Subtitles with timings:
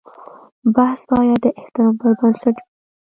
[0.75, 2.63] بحث باید د احترام پر بنسټ وي.